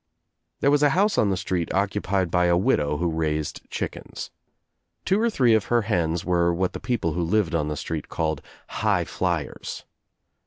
[0.61, 4.31] There was a house on the street occupied by a widow: who raised chickens.
[5.05, 8.09] Two or three of her hens were what the people who lived on the street
[8.09, 9.85] called 'high, flyers.'